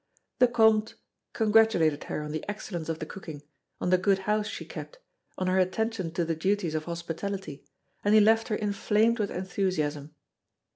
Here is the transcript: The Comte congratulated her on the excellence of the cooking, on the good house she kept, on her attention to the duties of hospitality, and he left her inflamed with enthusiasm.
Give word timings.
The 0.39 0.47
Comte 0.47 0.95
congratulated 1.31 2.05
her 2.05 2.23
on 2.23 2.31
the 2.31 2.43
excellence 2.49 2.89
of 2.89 2.97
the 2.97 3.05
cooking, 3.05 3.43
on 3.79 3.91
the 3.91 3.99
good 3.99 4.17
house 4.25 4.47
she 4.47 4.65
kept, 4.65 4.97
on 5.37 5.45
her 5.45 5.59
attention 5.59 6.11
to 6.15 6.25
the 6.25 6.33
duties 6.35 6.73
of 6.73 6.85
hospitality, 6.85 7.67
and 8.03 8.15
he 8.15 8.19
left 8.19 8.47
her 8.47 8.55
inflamed 8.55 9.19
with 9.19 9.29
enthusiasm. 9.29 10.15